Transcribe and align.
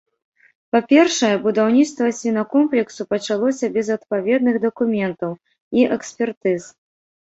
Па-першае, 0.75 1.29
будаўніцтва 1.43 2.07
свінакомплексу 2.21 3.09
пачалося 3.13 3.73
без 3.79 3.87
адпаведных 4.01 4.55
дакументаў 4.69 5.41
і 5.81 5.91
экспертыз. 5.97 6.61